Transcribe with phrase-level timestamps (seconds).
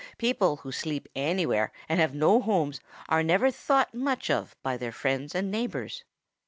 [0.17, 4.91] People who sleep anywhere and have no homes are never thought much of by their
[4.91, 6.05] friends and neighbors.